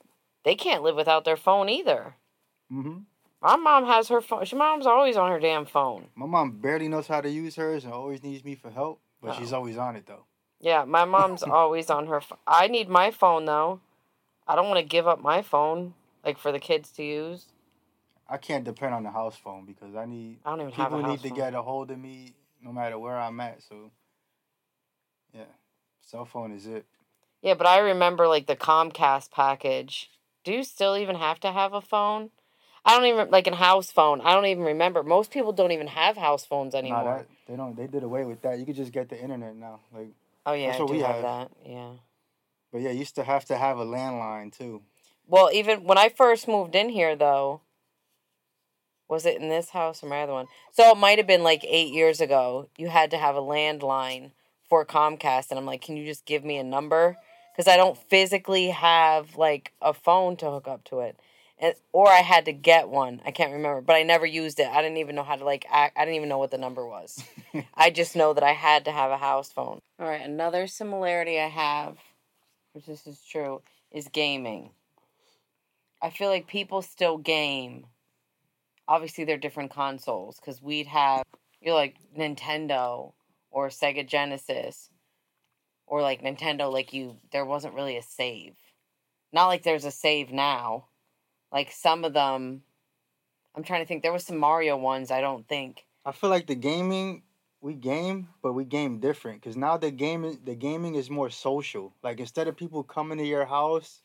[0.43, 2.15] they can't live without their phone either.
[2.71, 3.00] Mm-hmm.
[3.41, 4.45] My mom has her phone.
[4.45, 6.08] She mom's always on her damn phone.
[6.15, 9.36] My mom barely knows how to use hers and always needs me for help, but
[9.36, 9.58] she's Oh.
[9.58, 10.26] always on it though.
[10.59, 12.21] Yeah, my mom's always on her.
[12.45, 13.79] I need my phone though.
[14.47, 15.93] I don't want to give up my phone
[16.25, 17.45] like for the kids to use.
[18.29, 20.97] I can't depend on the house phone because I need I don't even have a
[20.97, 21.37] people need to phone.
[21.37, 23.61] get a hold of me no matter where I'm at.
[23.63, 23.91] So
[25.33, 25.43] yeah,
[26.01, 26.85] cell phone is it.
[27.41, 30.09] Yeah, but I remember like the Comcast package.
[30.43, 32.31] Do you still even have to have a phone?
[32.85, 34.21] I don't even like a house phone.
[34.21, 35.03] I don't even remember.
[35.03, 37.03] Most people don't even have house phones Nah, anymore.
[37.03, 37.75] that they don't.
[37.75, 38.59] They did away with that.
[38.59, 39.81] You could just get the internet now.
[39.93, 40.09] Like,
[40.47, 41.21] oh yeah, that's I what do we have, have.
[41.23, 41.51] that.
[41.65, 41.91] Yeah.
[42.71, 44.81] but yeah, you used to have to have a landline too.
[45.27, 47.62] Well, even when I first moved in here, though,
[49.10, 50.47] was it in this house or my other one?
[50.71, 52.69] So it might have been like eight years ago.
[52.77, 54.31] You had to have a landline
[54.69, 57.17] for Comcast, and I'm like, can you just give me a number?
[57.55, 61.17] Because I don't physically have like a phone to hook up to it,
[61.59, 63.21] and or I had to get one.
[63.25, 64.67] I can't remember, but I never used it.
[64.67, 65.65] I didn't even know how to like.
[65.69, 67.23] Act, I didn't even know what the number was.
[67.73, 69.81] I just know that I had to have a house phone.
[69.99, 71.97] All right, another similarity I have,
[72.73, 74.71] which this is true, is gaming.
[76.01, 77.87] I feel like people still game.
[78.87, 81.23] Obviously, they're different consoles because we'd have
[81.61, 83.13] you're like Nintendo
[83.49, 84.89] or Sega Genesis
[85.87, 86.71] or like Nintendo.
[86.71, 88.55] Like you, there wasn't really a save.
[89.33, 90.85] Not like there's a save now.
[91.51, 92.62] Like some of them,
[93.55, 94.03] I'm trying to think.
[94.03, 95.12] There was some Mario ones.
[95.12, 95.86] I don't think.
[96.05, 97.23] I feel like the gaming
[97.62, 101.93] we game, but we game different because now the gaming the gaming is more social.
[102.03, 104.01] Like instead of people coming to your house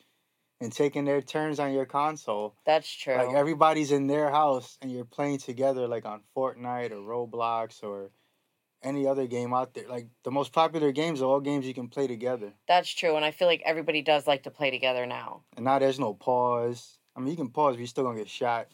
[0.60, 3.16] and taking their turns on your console, That's true.
[3.16, 8.10] like everybody's in their house and you're playing together, like on Fortnite or Roblox or
[8.82, 9.86] any other game out there.
[9.88, 13.24] Like the most popular games are all games you can play together, That's true, and
[13.24, 15.42] I feel like everybody does like to play together now.
[15.56, 16.98] and now there's no pause.
[17.16, 18.68] I mean, you can pause, but you're still gonna get shot.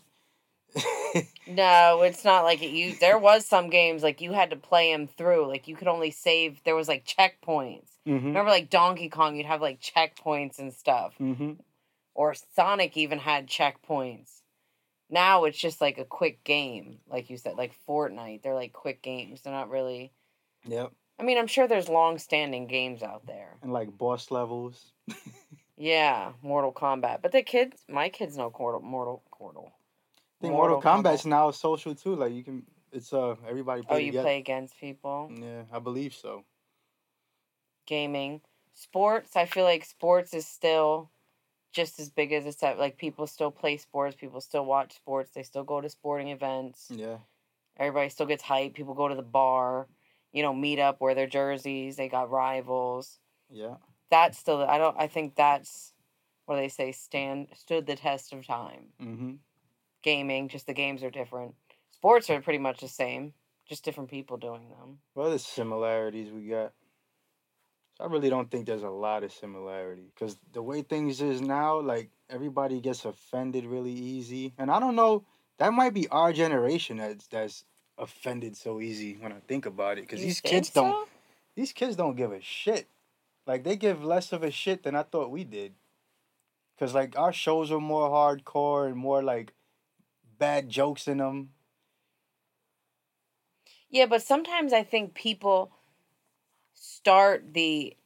[1.47, 2.71] No, it's not like it.
[2.71, 5.49] You there was some games like you had to play them through.
[5.49, 6.63] Like you could only save.
[6.65, 7.89] There was like checkpoints.
[8.05, 11.15] hmm Remember, like Donkey Kong, you'd have like checkpoints and stuff.
[11.17, 11.53] hmm
[12.15, 14.43] or Sonic even had checkpoints.
[15.09, 18.43] Now it's just like a quick game, like you said, like Fortnite.
[18.43, 19.41] They're like quick games.
[19.41, 20.13] They're not really.
[20.67, 20.93] Yep.
[21.19, 23.57] I mean, I'm sure there's long-standing games out there.
[23.63, 24.93] And like boss levels.
[25.79, 27.23] Yeah, Mortal Kombat.
[27.23, 29.73] But the kids, my kids know Mortal Mortal Mortal.
[30.41, 32.17] I think Mortal, Kombat's now social too.
[32.17, 33.83] Like you can, it's uh everybody.
[33.83, 34.25] Play Oh, you together.
[34.25, 35.31] play against people.
[35.35, 36.45] Yeah, I believe so.
[37.87, 38.41] Gaming,
[38.75, 39.37] sports.
[39.37, 41.11] I feel like sports is still
[41.73, 42.79] just as big as it's at.
[42.79, 44.17] Like people still play sports.
[44.17, 45.31] People still watch sports.
[45.31, 46.89] They still go to sporting events.
[46.91, 47.19] Yeah.
[47.79, 48.75] Everybody still gets hyped.
[48.75, 49.87] People go to the bar.
[50.33, 51.97] You know, meet up, wear their jerseys.
[51.97, 53.19] They got rivals.
[53.49, 53.77] Yeah.
[54.11, 54.63] That's still.
[54.63, 54.97] I don't.
[54.99, 55.93] I think that's
[56.47, 56.93] what they say.
[56.93, 58.87] Stand stood the test of time.
[59.03, 59.33] Mm-hmm.
[60.03, 61.55] gaming, just the games are different.
[61.91, 63.33] Sports are pretty much the same,
[63.69, 64.99] just different people doing them.
[65.15, 66.73] Well, there's similarities we got.
[68.01, 71.81] I really don't think there's a lot of similarity because the way things is now,
[71.81, 75.25] like everybody gets offended really easy, and I don't know.
[75.59, 77.65] That might be our generation that's that's
[77.99, 81.09] offended so easy when I think about it because these kids don't.
[81.57, 82.87] These kids don't give a shit.
[83.49, 85.73] Like they give less of a shit than I thought we did.
[86.79, 89.53] Cause like our shows are more hardcore and more like
[90.39, 91.49] bad jokes in them.
[93.91, 95.73] Yeah, but sometimes I think people
[96.75, 97.97] start the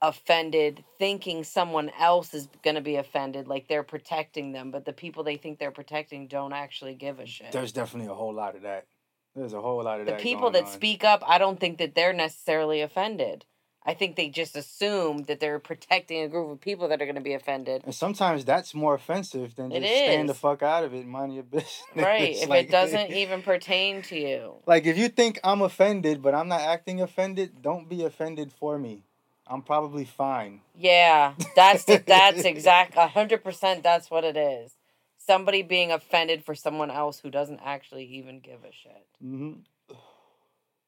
[0.00, 4.92] offended thinking someone else is going to be offended, like they're protecting them, but the
[4.92, 7.52] people they think they're protecting don't actually give a shit.
[7.52, 8.86] There's definitely a whole lot of that.
[9.34, 10.70] There's a whole lot of that the people that on.
[10.70, 13.44] speak up, I don't think that they're necessarily offended.
[13.84, 17.16] I think they just assume that they're protecting a group of people that are going
[17.16, 17.82] to be offended.
[17.84, 21.42] And sometimes that's more offensive than just staying the fuck out of it, mind your
[21.56, 21.82] business.
[21.96, 22.36] Right.
[22.36, 24.54] if Like- it doesn't even pertain to you.
[24.66, 28.78] Like if you think I'm offended, but I'm not acting offended, don't be offended for
[28.78, 29.02] me.
[29.48, 30.60] I'm probably fine.
[30.78, 33.82] Yeah, that's the, that's exact a hundred percent.
[33.82, 34.76] That's what it is.
[35.18, 39.04] Somebody being offended for someone else who doesn't actually even give a shit.
[39.20, 39.52] hmm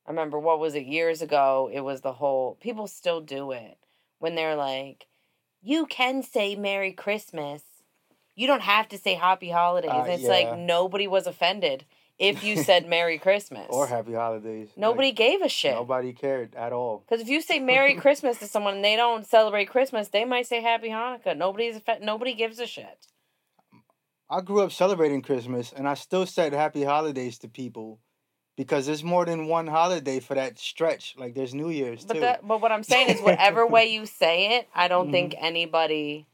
[0.07, 1.71] I remember what was it years ago?
[1.73, 3.79] It was the whole people still do it
[4.19, 5.07] when they're like,
[5.63, 7.63] "You can say Merry Christmas.
[8.35, 10.29] You don't have to say Happy Holidays." Uh, it's yeah.
[10.29, 11.85] like nobody was offended
[12.19, 13.67] if you said Merry Christmas.
[13.71, 14.69] Or happy holidays.
[14.69, 15.75] Like, nobody gave a shit.
[15.75, 17.05] Nobody cared at all.
[17.07, 20.47] Because if you say Merry Christmas to someone and they don't celebrate Christmas, they might
[20.47, 21.37] say Happy Hanukkah.
[21.37, 23.07] Nobody's nobody gives a shit.
[24.31, 28.01] I grew up celebrating Christmas, and I still said happy holidays to people
[28.57, 31.15] because there's more than one holiday for that stretch.
[31.19, 32.21] Like there's New Year's But too.
[32.21, 35.13] that, but what I'm saying is, whatever way you say it, I don't Mhm.
[35.13, 36.27] think anybody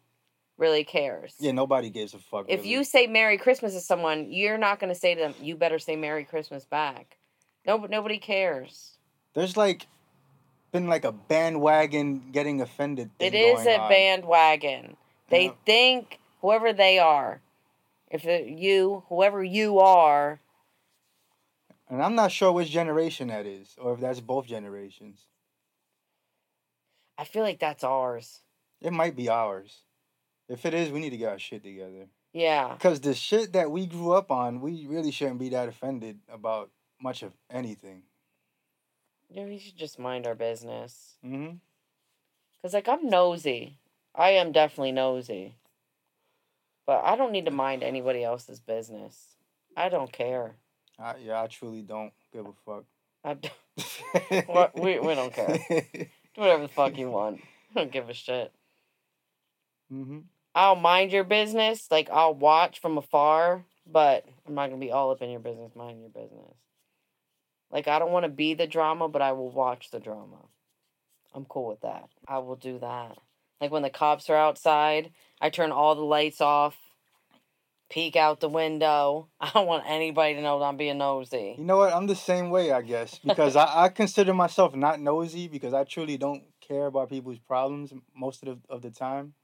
[0.59, 1.35] really cares.
[1.39, 2.45] yeah, nobody gives a fuck.
[2.49, 2.71] If really.
[2.73, 5.79] you say Merry Christmas to someone, you're not going to say to them, "You better
[5.79, 7.17] say Merry Christmas back."
[7.67, 8.99] No, nobody cares.
[9.35, 9.87] there's like
[10.73, 13.11] been like a bandwagon getting offended.
[13.19, 13.89] Thing It is a on.
[13.89, 14.97] bandwagon.
[15.29, 15.53] They Yeah.
[15.65, 17.41] think whoever they are,
[18.11, 20.41] if it, you, whoever you are,
[21.91, 25.27] and I'm not sure which generation that is, or if that's both generations.
[27.19, 28.41] I feel like that's ours.
[28.81, 29.83] It might be ours.
[30.49, 32.07] If it is, we need to get our shit together.
[32.33, 32.75] Yeah.
[32.75, 36.71] Because the shit that we grew up on, we really shouldn't be that offended about
[37.01, 38.05] much of anything.
[39.29, 41.19] Yeah, we should just mind our business.
[41.25, 41.57] Mm-hmm.
[42.63, 43.79] Cause like I'm nosy.
[44.15, 45.57] I am definitely nosy.
[46.87, 49.37] But I don't need to mind anybody else's business.
[49.77, 50.57] I don't care.
[51.01, 52.85] I, yeah, I truly don't give a fuck.
[53.25, 55.59] I don't, We- we don't care.
[55.69, 57.41] do whatever the fuck you want.
[57.75, 58.53] I don't give a shit.
[59.91, 60.21] hmm
[60.55, 61.87] I'll mind your business.
[61.91, 65.77] Like I'll watch from afar, but I'm not gonna be all up in your business.
[65.77, 66.55] Mind your business.
[67.71, 70.39] Like I don't want to be the drama, but I will watch the drama.
[71.33, 72.09] I'm cool with that.
[72.27, 73.17] I will do that.
[73.61, 76.77] Like when the cops are outside, I turn all the lights off,
[77.91, 79.29] peek out the window.
[79.41, 81.57] I don't want anybody to know that I'm being nosy.
[81.59, 81.93] You know what?
[81.93, 85.85] I'm the same way, I guess, because I, I consider myself not nosy because I
[85.85, 89.35] truly don't care about people's problems most of the, of the time,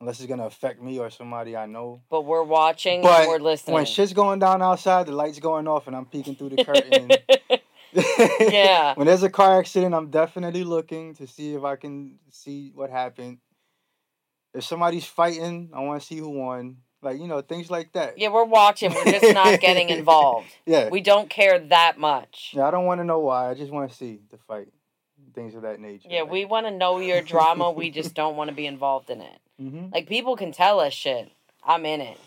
[0.00, 2.00] unless it's gonna affect me or somebody I know.
[2.10, 3.74] But we're watching But and we're listening.
[3.74, 7.10] When shit's going down outside, the lights going off, and I'm peeking through the curtain.
[7.94, 8.94] Yeah.
[8.96, 12.90] When there's a car accident, I'm definitely looking to see if I can see what
[12.90, 13.38] happened.
[14.54, 16.78] If somebody's fighting, I want to see who won.
[17.02, 18.16] Like you know, things like that.
[18.16, 18.94] yeah, we're watching.
[18.94, 20.48] We're just not getting involved.
[20.64, 20.88] Yeah.
[20.88, 22.52] We don't care that much.
[22.54, 23.50] Yeah, I don't want to know why.
[23.50, 24.68] I just want to see the fight,
[25.34, 26.08] things of that nature.
[26.10, 27.70] Yeah, we want to know your drama.
[27.72, 29.38] We just don't want to be involved in it.
[29.58, 31.30] hmm Like people can tell us shit.
[31.64, 32.18] I'm in it.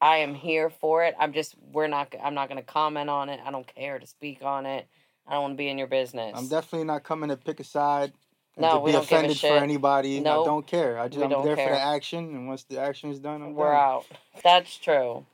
[0.00, 1.14] I am here for it.
[1.18, 2.14] I'm just we're not.
[2.22, 3.40] I'm not gonna comment on it.
[3.44, 4.86] I don't care to speak on it.
[5.26, 6.32] I don't want to be in your business.
[6.34, 8.12] I'm definitely not coming to pick a side
[8.58, 9.50] No, to we be don't give a offended shit.
[9.50, 10.18] for anybody.
[10.18, 10.98] I don't care.
[10.98, 13.66] I just I'm there for the action, and once the action is done, I'm We're
[13.72, 13.76] done.
[13.76, 14.06] out.
[14.42, 15.26] That's true.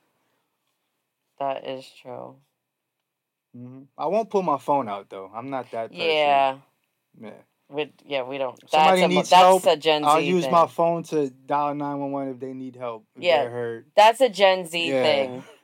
[1.39, 2.37] That is true.
[3.55, 5.31] hmm I won't pull my phone out though.
[5.35, 6.07] I'm not that person.
[6.07, 6.57] Yeah.
[7.21, 7.31] Yeah.
[7.71, 8.59] We, yeah, we don't.
[8.71, 10.53] Somebody a, needs that's help, a Gen Z I'll use thing.
[10.53, 13.07] my phone to dial nine one one if they need help.
[13.19, 13.49] Yeah.
[13.49, 13.87] Hurt.
[13.97, 15.03] That's a Gen Z Yeah.
[15.03, 15.45] thing.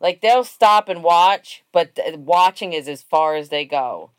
[0.00, 4.12] Like they'll stop and watch, but th- watching is as far as they go.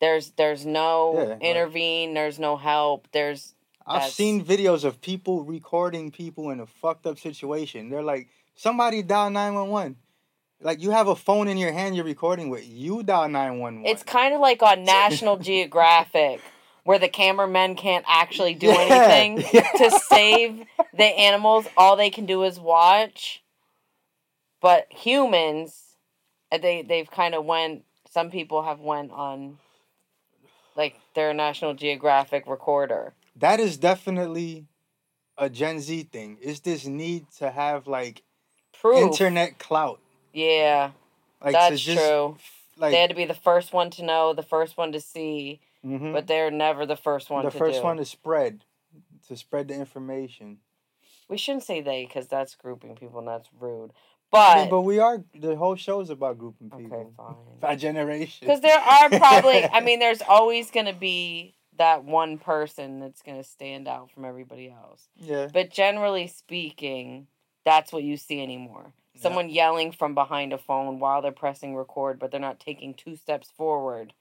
[0.00, 2.14] There's there's no Yeah, intervene.
[2.14, 3.08] There's no help.
[3.12, 3.54] There's
[3.86, 7.90] I've That's- seen videos of people recording people in a fucked up situation.
[7.90, 9.96] They're like, somebody dial nine one one.
[10.62, 12.66] Like you have a phone in your hand you're recording with.
[12.68, 13.86] You dial nine one one.
[13.86, 16.40] it's kind of like on National Geographic
[16.84, 18.76] where the cameramen can't actually do Yeah,
[19.10, 19.70] anything yeah.
[19.76, 21.66] to save the animals.
[21.76, 23.42] All they can do is watch.
[24.60, 25.96] But humans,
[26.52, 27.84] uh, they they've kind of went.
[28.10, 29.58] Some people have went on,
[30.80, 33.12] like their National Geographic recorder.
[33.36, 34.64] that is definitely
[35.36, 36.38] a Gen Z thing.
[36.40, 38.22] It's this need to have like
[38.80, 38.98] Proof.
[39.02, 40.00] internet clout.
[40.32, 40.92] Yeah,
[41.44, 42.36] Like that's just, true.
[42.78, 45.60] Like they had to be the first one to know, the first one to see,
[45.84, 46.14] mhm.
[46.14, 47.84] but they're never the first one the first do.
[47.84, 48.64] one to spread,
[49.28, 50.58] to spread the information.
[51.28, 53.92] We shouldn't say they because that's grouping people and that's rude.
[54.32, 57.34] I But, mean, but we are the whole show is about grouping okay, people fine.
[57.60, 58.38] by generation.
[58.46, 63.22] Because there are probably, I mean, there's always going to be that one person that's
[63.22, 65.08] going to stand out from everybody else.
[65.16, 67.26] yeah, But generally speaking,
[67.64, 68.92] that's what you see anymore.
[69.14, 69.22] Yeah.
[69.22, 73.16] Someone yelling from behind a phone while they're pressing record, but they're not taking two
[73.16, 74.12] steps forward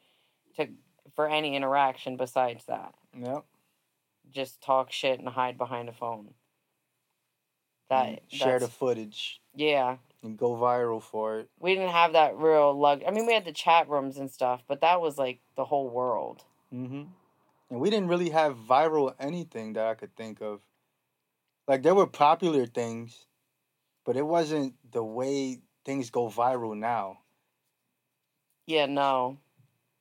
[0.55, 0.69] to
[1.15, 2.93] for any interaction besides that.
[3.17, 3.39] yeah.
[4.31, 6.33] Just talk shit and hide behind a phone.
[7.89, 9.97] That share the footage yeah.
[10.23, 11.49] and go viral for it.
[11.59, 13.01] We didn't have that real lug.
[13.07, 15.89] I mean, we had the chat rooms and stuff, but that was like the whole
[15.89, 16.43] world.
[16.71, 17.03] hmm
[17.69, 20.61] And we didn't really have viral anything that I could think of.
[21.67, 23.25] Like there were popular things,
[24.05, 27.19] but it wasn't the way things go viral now.
[28.65, 29.39] Yeah, no.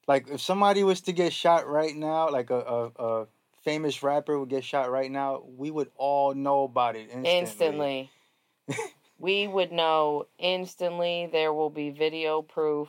[0.07, 3.26] Like if somebody was to get shot right now, like a, a, a
[3.69, 7.39] famous rapper would get shot right now, we would all know about it instantly.
[7.39, 8.11] Instantly.
[9.19, 11.29] we would know instantly.
[11.31, 12.89] There will be video proof.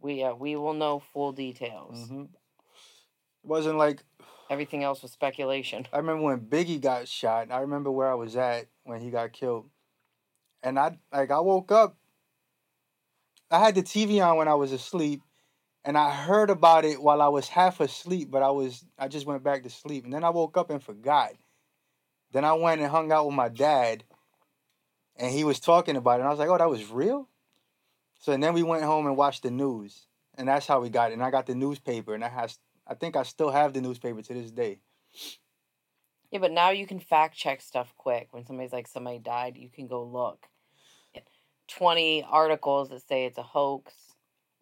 [0.00, 2.08] We uh, we will know full details.
[2.08, 2.28] hmm It
[3.44, 4.02] wasn't like
[4.48, 5.88] Everything else was speculation.
[5.92, 7.50] I remember when Biggie got shot.
[7.50, 9.68] I remember where I was at when he got killed,
[10.62, 11.96] and I like I woke up.
[13.50, 15.22] I had the TV on when I was asleep,
[15.86, 18.30] and I heard about it while I was half asleep.
[18.30, 20.82] But I was I just went back to sleep, and then I woke up and
[20.82, 21.32] forgot.
[22.32, 24.02] Then I went and hung out with my dad,
[25.16, 26.20] and he was talking about it.
[26.20, 27.28] And I was like, "Oh, that was real."
[28.18, 31.12] So and then we went home and watched the news, and that's how we got
[31.12, 31.14] it.
[31.14, 34.22] And I got the newspaper, and I has I think I still have the newspaper
[34.22, 34.80] to this day.
[36.32, 38.28] Yeah, but now you can fact check stuff quick.
[38.32, 40.48] When somebody's like somebody died, you can go look.
[41.68, 43.92] Twenty articles that say it's a hoax,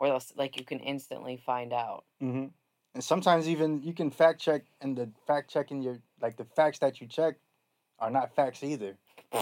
[0.04, 2.04] or else like you can instantly find out.
[2.20, 2.46] hmm
[2.94, 6.78] And sometimes even you can fact check, and the fact checking your like the facts
[6.80, 7.34] that you check
[7.98, 8.96] are not facts either.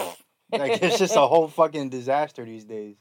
[0.51, 2.95] Like it's just a whole fucking disaster these days.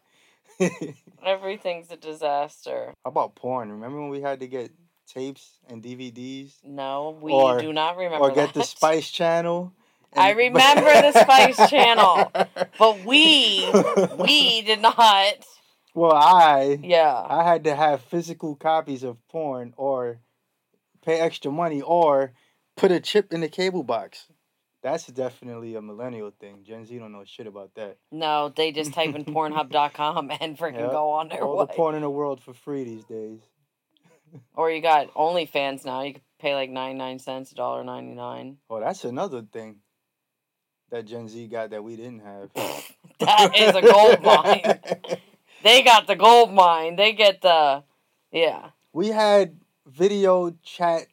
[1.27, 2.95] Everything's a disaster.
[3.05, 3.71] How about porn?
[3.71, 4.71] Remember when we had to get
[5.07, 8.25] tapes and DVDs, No, we Or- do not remember.
[8.27, 8.63] or get the.
[8.65, 9.73] Spice Channel?
[10.17, 12.31] I remember the Spice Channel.
[12.79, 13.69] But we
[14.19, 15.35] we did not.
[15.95, 17.15] Well, I Yeah.
[17.29, 20.19] I had to have physical copies of porn, or
[21.05, 22.33] pay extra money, or
[22.77, 24.27] put a chip in the cable box.
[24.83, 26.65] That's definitely a millennial thing.
[26.65, 27.99] Gen Z don't know shit about that.
[28.11, 30.91] No, they just type in Pornhub.com and freaking Yep.
[30.91, 31.67] go on their All way.
[31.67, 33.41] the porn in the world for free these days.
[34.57, 36.01] Or you got OnlyFans now.
[36.03, 38.57] You can pay like ninety nine cents, $1.99.
[38.71, 39.81] Oh, that's another thing
[40.91, 42.51] that Gen Z got that we didn't have.
[43.19, 44.81] That is a gold mine.
[45.63, 46.97] They got the gold mine.
[46.97, 47.85] They get the
[48.31, 48.71] yeah.
[48.93, 49.57] we had
[49.87, 51.07] video chat,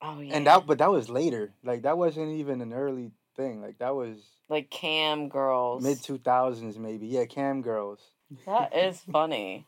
[0.00, 0.34] Oh yeah.
[0.36, 1.52] and that but that was later.
[1.64, 3.60] Like that wasn't even an early thing.
[3.60, 4.16] Like that was
[4.48, 5.82] like cam girls.
[5.82, 7.06] mid two thousands maybe.
[7.06, 8.00] Yeah, cam girls.
[8.46, 9.66] That is funny.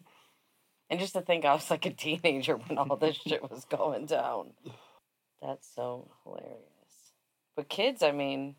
[0.88, 4.06] And just to think I was like a teenager when all this shit was going
[4.06, 4.52] down.
[5.40, 6.58] That's so hilarious.
[7.54, 8.56] But kids, I mean,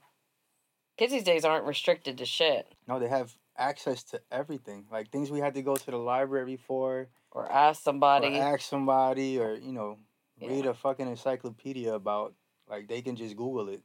[0.98, 2.74] kids these days aren't restricted to shit.
[2.88, 4.86] No, they have access to everything.
[4.92, 8.28] Like things we had to go to the library for, Or ask somebody.
[8.38, 9.98] or ask somebody, or you know,
[10.42, 12.34] read a fucking encyclopedia about.
[12.68, 13.82] Like they can just Google it.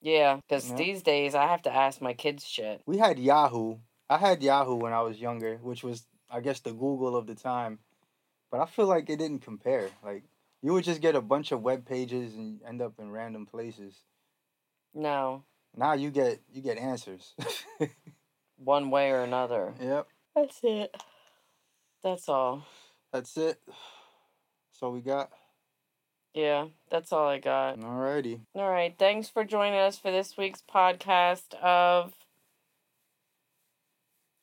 [0.00, 0.76] yeah, because Yeah.
[0.76, 2.82] these days I have to ask my kids shit.
[2.86, 3.78] We had Yahoo.
[4.10, 7.34] I had Yahoo when I was younger, which was I guess the Google of the
[7.36, 7.78] time.
[8.50, 9.90] But I feel like it didn't compare.
[10.02, 10.24] Like
[10.62, 13.94] You would just get a bunch of web pages and end up in random places.
[14.94, 15.44] No,
[15.76, 17.34] Now you get you get answers.
[18.56, 19.74] one way or another.
[19.80, 20.94] yep, That's it.
[22.02, 22.66] That's all.
[23.12, 23.60] that's it.
[24.72, 25.30] So we got.
[26.34, 27.78] Yeah, that's all I got.
[27.78, 28.40] Alrighty.
[28.54, 28.94] All right.
[28.98, 32.12] Thanks for joining us for this week's podcast of.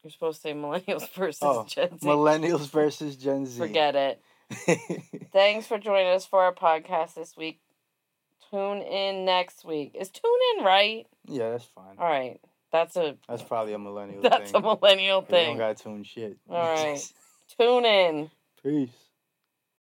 [0.03, 2.05] You're supposed to say millennials versus Oh, Gen Z.
[2.07, 3.57] Millennials versus Gen Z.
[3.59, 4.21] Forget it.
[5.31, 7.59] Thanks for joining us for our podcast this week.
[8.51, 9.95] Tune in next week.
[9.95, 11.07] Is tune in right?
[11.27, 11.95] yeah, that's fine.
[11.97, 12.39] All right.
[12.73, 14.61] That's a That's probably a millennial that's thing.
[14.61, 15.57] a millennial We don't thing.
[15.59, 16.37] got tune shit.
[16.49, 16.99] All right.
[17.59, 18.31] Tune in.
[18.63, 18.89] Peace.